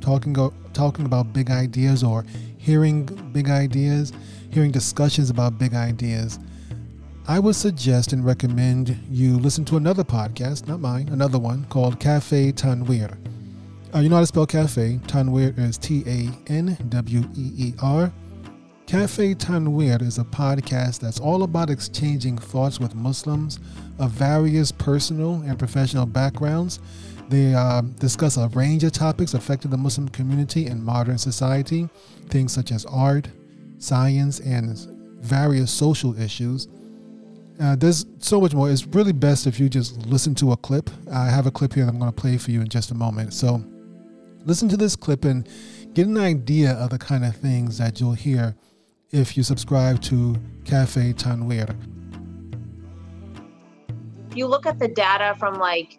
[0.00, 0.34] talking
[0.72, 2.24] talking about big ideas or
[2.56, 4.14] hearing big ideas,
[4.50, 6.38] hearing discussions about big ideas,
[7.28, 12.00] I would suggest and recommend you listen to another podcast, not mine, another one called
[12.00, 13.14] Cafe Tanweer.
[13.94, 14.98] Uh, you know how to spell cafe.
[15.06, 18.12] Tanweer is T A N W E E R.
[18.86, 23.58] Cafe Tanweer is a podcast that's all about exchanging thoughts with Muslims
[23.98, 26.80] of various personal and professional backgrounds.
[27.28, 31.88] They uh, discuss a range of topics affecting the Muslim community in modern society,
[32.28, 33.28] things such as art,
[33.78, 34.76] science, and
[35.20, 36.68] various social issues.
[37.60, 38.70] Uh, there's so much more.
[38.70, 40.90] It's really best if you just listen to a clip.
[41.10, 42.94] I have a clip here that I'm going to play for you in just a
[42.94, 43.32] moment.
[43.32, 43.64] So,
[44.46, 45.46] listen to this clip and
[45.92, 48.54] get an idea of the kind of things that you'll hear
[49.10, 51.74] if you subscribe to Cafe Tanweer.
[54.34, 55.98] You look at the data from like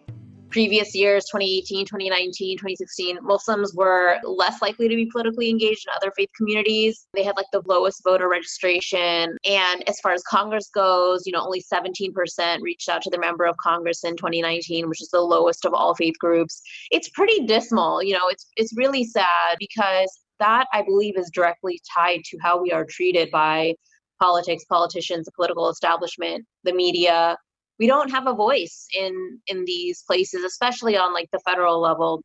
[0.49, 6.11] previous years 2018 2019 2016 muslims were less likely to be politically engaged in other
[6.15, 7.07] faith communities.
[7.13, 9.37] They had like the lowest voter registration.
[9.45, 13.45] And as far as congress goes you know only 17% reached out to their member
[13.45, 16.61] of congress in 2019 which is the lowest of all faith groups.
[16.91, 21.79] It's pretty dismal you know it's it's really sad because that i believe is directly
[21.95, 23.73] tied to how we are treated by
[24.19, 27.37] politics politicians the political establishment the media
[27.79, 32.23] we don't have a voice in in these places especially on like the federal level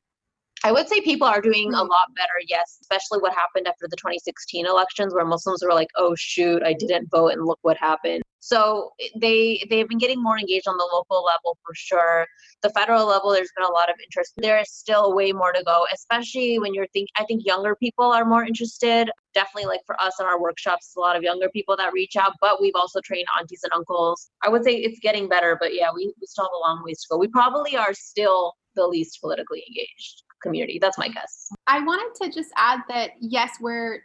[0.65, 1.89] I would say people are doing a mm-hmm.
[1.89, 6.15] lot better, yes, especially what happened after the 2016 elections where Muslims were like, "Oh
[6.17, 8.91] shoot, I didn't vote and look what happened." So
[9.21, 12.27] they they've been getting more engaged on the local level for sure.
[12.63, 14.35] The federal level there's been a lot of interest.
[14.37, 18.07] There is still way more to go, especially when you're think I think younger people
[18.07, 19.11] are more interested.
[19.35, 22.35] Definitely like for us in our workshops, a lot of younger people that reach out,
[22.41, 24.31] but we've also trained aunties and uncles.
[24.43, 27.01] I would say it's getting better, but yeah, we, we still have a long ways
[27.03, 27.19] to go.
[27.19, 30.78] We probably are still the least politically engaged community.
[30.80, 31.49] That's my guess.
[31.66, 34.05] I wanted to just add that yes, we're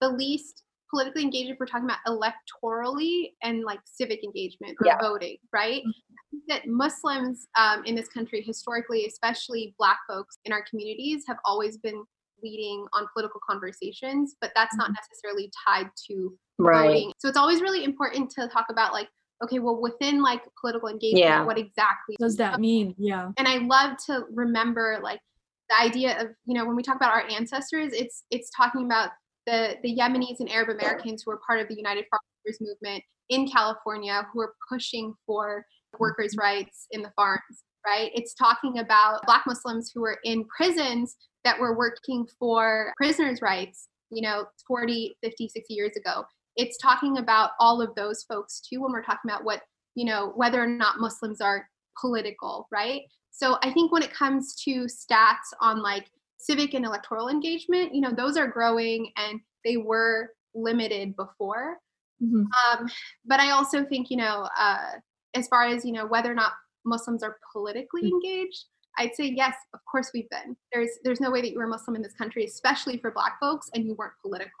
[0.00, 4.98] the least politically engaged if we're talking about electorally and like civic engagement or yeah.
[5.00, 5.82] voting, right?
[5.82, 6.38] Mm-hmm.
[6.48, 11.78] That Muslims um, in this country, historically, especially Black folks in our communities, have always
[11.78, 12.04] been
[12.42, 14.94] leading on political conversations, but that's not mm-hmm.
[14.94, 16.86] necessarily tied to right.
[16.86, 17.12] voting.
[17.18, 19.08] So it's always really important to talk about like
[19.42, 21.44] okay, well, within like political engagement, yeah.
[21.44, 22.94] what exactly does that mean?
[22.98, 23.30] Yeah.
[23.36, 25.20] And I love to remember like
[25.68, 29.10] the idea of, you know, when we talk about our ancestors, it's it's talking about
[29.46, 33.48] the the Yemenis and Arab Americans who were part of the United Farmers Movement in
[33.48, 35.64] California who were pushing for
[35.98, 36.40] workers' mm-hmm.
[36.40, 38.10] rights in the farms, right?
[38.14, 43.88] It's talking about Black Muslims who were in prisons that were working for prisoners' rights,
[44.10, 46.24] you know, 40, 50, 60 years ago
[46.56, 49.62] it's talking about all of those folks too when we're talking about what
[49.94, 51.68] you know whether or not muslims are
[52.00, 53.02] political right
[53.34, 56.06] so i think when it comes to stats on like
[56.38, 61.78] civic and electoral engagement you know those are growing and they were limited before
[62.22, 62.44] mm-hmm.
[62.70, 62.88] um,
[63.24, 64.92] but i also think you know uh,
[65.34, 66.52] as far as you know whether or not
[66.84, 68.14] muslims are politically mm-hmm.
[68.14, 68.64] engaged
[68.98, 71.96] i'd say yes of course we've been there's there's no way that you were muslim
[71.96, 74.52] in this country especially for black folks and you weren't political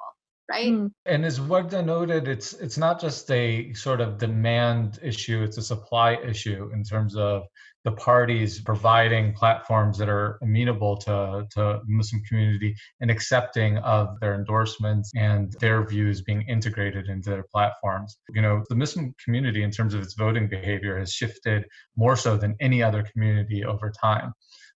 [0.48, 0.72] right?
[0.72, 0.90] Mm.
[1.06, 5.62] and as Warda noted it's it's not just a sort of demand issue it's a
[5.62, 7.44] supply issue in terms of
[7.84, 14.34] the parties providing platforms that are amenable to to muslim community and accepting of their
[14.34, 18.18] endorsements and their views being integrated into their platforms.
[18.34, 21.64] You know the muslim community in terms of its voting behavior has shifted
[21.96, 24.32] more so than any other community over time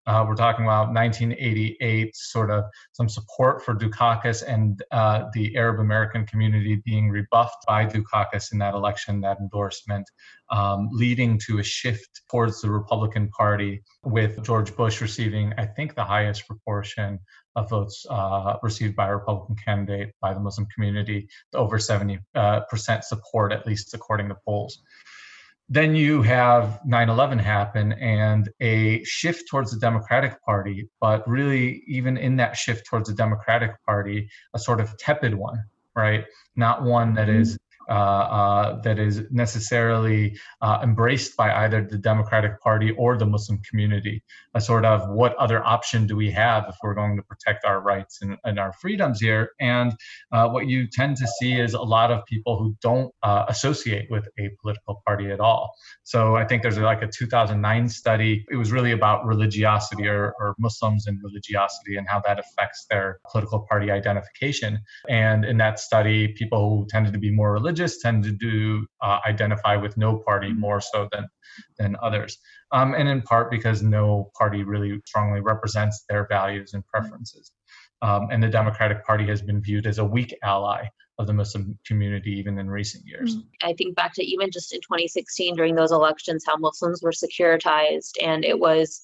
[0.07, 5.81] uh, we're talking about 1988, sort of some support for Dukakis and uh, the Arab
[5.81, 10.09] American community being rebuffed by Dukakis in that election, that endorsement,
[10.49, 15.93] um, leading to a shift towards the Republican Party, with George Bush receiving, I think,
[15.93, 17.19] the highest proportion
[17.57, 23.01] of votes uh, received by a Republican candidate by the Muslim community, over 70% uh,
[23.01, 24.81] support, at least according to polls
[25.69, 32.17] then you have 9-11 happen and a shift towards the democratic party but really even
[32.17, 35.61] in that shift towards the democratic party a sort of tepid one
[35.95, 37.55] right not one that is mm-hmm.
[37.55, 44.23] Uh, that is necessarily uh, embraced by either the Democratic Party or the Muslim community.
[44.53, 47.79] A sort of what other option do we have if we're going to protect our
[47.79, 49.51] rights and, and our freedoms here?
[49.59, 49.93] And
[50.31, 54.09] uh, what you tend to see is a lot of people who don't uh, associate
[54.09, 55.73] with a political party at all.
[56.03, 58.45] So I think there's like a 2009 study.
[58.49, 63.19] It was really about religiosity or, or Muslims and religiosity and how that affects their
[63.31, 64.79] political party identification.
[65.07, 68.85] And in that study, people who tended to be more religious religious tend to do
[69.01, 70.59] uh, identify with no party mm-hmm.
[70.59, 71.27] more so than
[71.77, 72.37] than others,
[72.71, 77.03] um, and in part because no party really strongly represents their values and mm-hmm.
[77.03, 77.51] preferences.
[78.01, 80.85] Um, and the Democratic Party has been viewed as a weak ally
[81.17, 83.35] of the Muslim community even in recent years.
[83.35, 83.69] Mm-hmm.
[83.69, 88.11] I think back to even just in 2016 during those elections, how Muslims were securitized,
[88.21, 89.03] and it was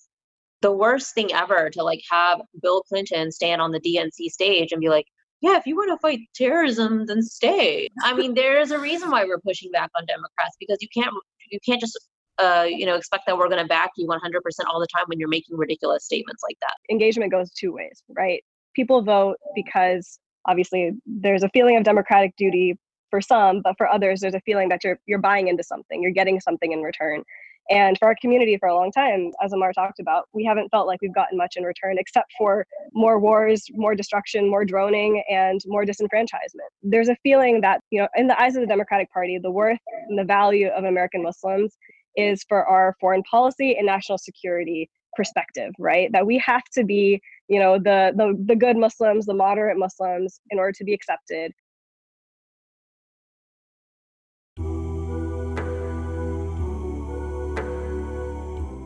[0.62, 4.80] the worst thing ever to like have Bill Clinton stand on the DNC stage and
[4.80, 5.08] be like,
[5.44, 7.90] yeah, if you want to fight terrorism, then stay.
[8.02, 11.14] I mean, there is a reason why we're pushing back on Democrats because you can't
[11.52, 12.00] you can't just
[12.40, 14.20] uh, you know, expect that we're going to back you 100%
[14.68, 16.74] all the time when you're making ridiculous statements like that.
[16.90, 18.42] Engagement goes two ways, right?
[18.74, 20.18] People vote because
[20.48, 22.76] obviously there's a feeling of democratic duty
[23.12, 26.12] for some, but for others, there's a feeling that you're you're buying into something, you're
[26.12, 27.22] getting something in return.
[27.70, 30.86] And for our community for a long time, as Amar talked about, we haven't felt
[30.86, 35.62] like we've gotten much in return except for more wars, more destruction, more droning, and
[35.66, 36.70] more disenfranchisement.
[36.82, 39.80] There's a feeling that, you know, in the eyes of the Democratic Party, the worth
[40.10, 41.78] and the value of American Muslims
[42.16, 46.12] is for our foreign policy and national security perspective, right?
[46.12, 50.42] That we have to be, you know, the the the good Muslims, the moderate Muslims
[50.50, 51.54] in order to be accepted.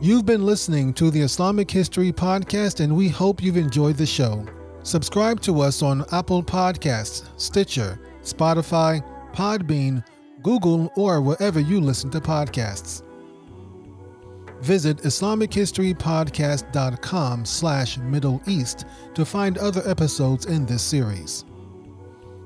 [0.00, 4.46] You've been listening to the Islamic History Podcast, and we hope you've enjoyed the show.
[4.84, 10.04] Subscribe to us on Apple Podcasts, Stitcher, Spotify, Podbean,
[10.44, 13.02] Google, or wherever you listen to podcasts.
[14.60, 18.84] Visit IslamicHistoryPodcast.com slash Middle East
[19.14, 21.44] to find other episodes in this series.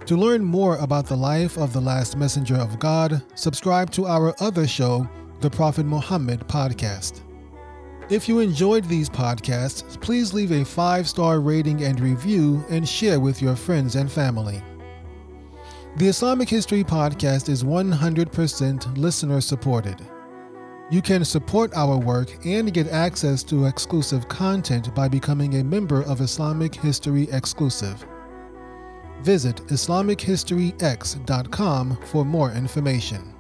[0.07, 4.34] To learn more about the life of the last messenger of God, subscribe to our
[4.40, 5.07] other show,
[5.40, 7.20] the Prophet Muhammad Podcast.
[8.12, 13.18] If you enjoyed these podcasts, please leave a five star rating and review and share
[13.18, 14.62] with your friends and family.
[15.96, 19.96] The Islamic History Podcast is 100% listener supported.
[20.90, 26.02] You can support our work and get access to exclusive content by becoming a member
[26.02, 28.04] of Islamic History Exclusive.
[29.22, 33.34] Visit IslamicHistoryX.com for more information.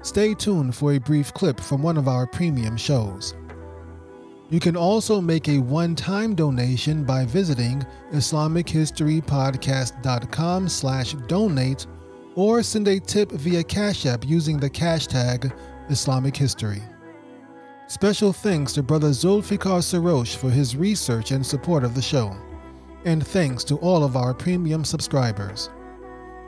[0.00, 3.34] Stay tuned for a brief clip from one of our premium shows.
[4.50, 11.86] You can also make a one-time donation by visiting IslamicHistoryPodcast.com slash donate
[12.34, 15.52] or send a tip via Cash App using the cash tag
[15.88, 16.82] Islamic History.
[17.86, 22.36] Special thanks to Brother Zulfikar Sarosh for his research and support of the show.
[23.04, 25.70] And thanks to all of our premium subscribers.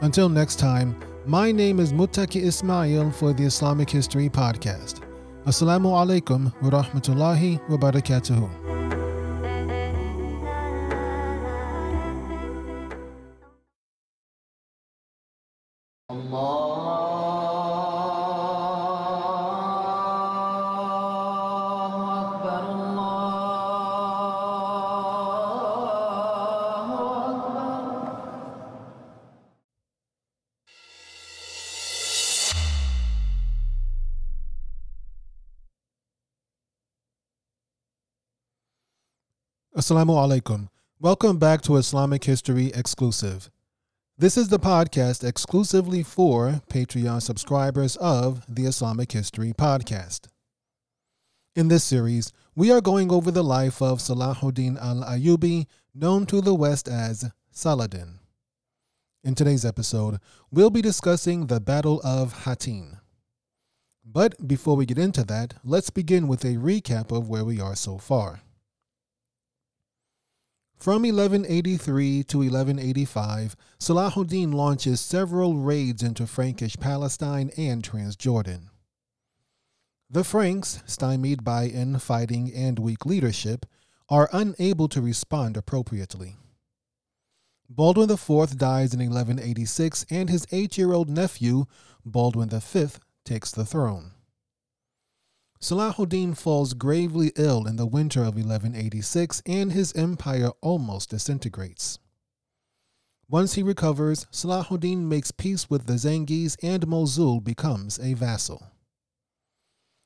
[0.01, 5.03] Until next time, my name is Mutaki Ismail for the Islamic History Podcast.
[5.43, 8.49] السلام عليكم ورحمة الله وبركاته.
[16.11, 16.62] الله
[39.83, 40.69] Assalamu alaikum.
[41.01, 43.51] Welcome back to Islamic History Exclusive.
[44.17, 50.29] This is the podcast exclusively for Patreon subscribers of the Islamic History Podcast.
[51.57, 56.41] In this series, we are going over the life of Salahuddin al Ayyubi, known to
[56.41, 58.21] the West as Saladin.
[59.25, 60.21] In today's episode,
[60.53, 62.99] we'll be discussing the Battle of Hattin.
[64.05, 67.75] But before we get into that, let's begin with a recap of where we are
[67.75, 68.43] so far.
[70.83, 78.63] From 1183 to 1185, Salahuddin launches several raids into Frankish Palestine and Transjordan.
[80.11, 83.65] The Franks, stymied by infighting and weak leadership,
[84.09, 86.35] are unable to respond appropriately.
[87.71, 91.67] Baldwin IV dies in 1186, and his eight year old nephew,
[92.05, 92.87] Baldwin V,
[93.25, 94.15] takes the throne.
[95.63, 102.01] Salahuddin falls gravely ill in the winter of 1186 and his empire almost disintegrates.
[103.29, 108.73] Once he recovers, Salahuddin makes peace with the Zengis and Mosul becomes a vassal.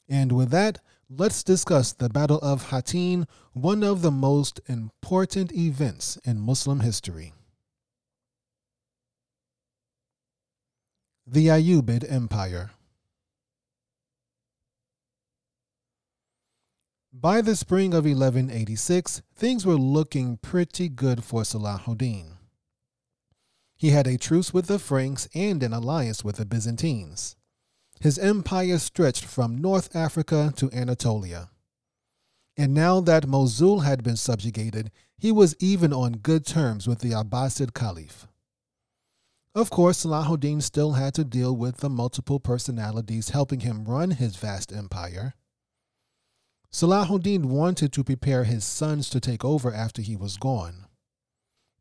[0.06, 0.78] And with that,
[1.08, 7.32] let's discuss the Battle of Hattin, one of the most important events in Muslim history.
[11.26, 12.72] The Ayyubid Empire.
[17.18, 22.32] By the spring of 1186, things were looking pretty good for Salahuddin.
[23.74, 27.36] He had a truce with the Franks and an alliance with the Byzantines.
[28.00, 31.48] His empire stretched from North Africa to Anatolia.
[32.54, 37.12] And now that Mosul had been subjugated, he was even on good terms with the
[37.12, 38.26] Abbasid Caliph.
[39.54, 44.36] Of course, Salahuddin still had to deal with the multiple personalities helping him run his
[44.36, 45.34] vast empire.
[46.76, 50.84] Salahuddin wanted to prepare his sons to take over after he was gone.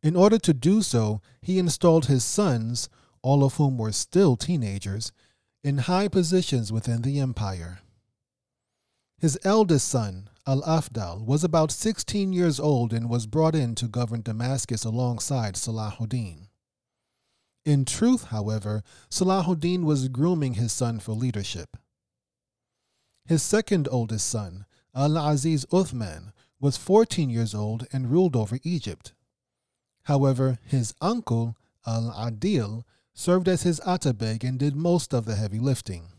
[0.01, 2.87] In order to do so, he installed his sons,
[3.21, 5.11] all of whom were still teenagers,
[5.65, 7.79] in high positions within the empire.
[9.17, 13.89] His eldest son, Al Afdal, was about 16 years old and was brought in to
[13.89, 16.47] govern Damascus alongside Salahuddin.
[17.65, 21.75] In truth, however, Salahuddin was grooming his son for leadership.
[23.25, 24.65] His second oldest son,
[24.95, 29.13] Al Aziz Uthman, was 14 years old and ruled over Egypt.
[30.03, 32.83] However, his uncle, Al Adil,
[33.13, 36.09] served as his atabeg and did most of the heavy lifting.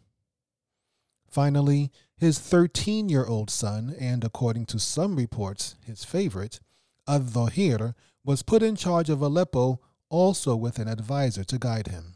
[1.29, 6.61] Finally, his 13 year old son, and according to some reports, his favorite,
[7.09, 12.16] Ad Dhahir, was put in charge of Aleppo also with an advisor to guide him.